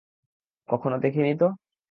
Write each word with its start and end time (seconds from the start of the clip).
কখনো 0.69 0.95
দেখিনি 1.03 1.31
তো? 1.35 1.47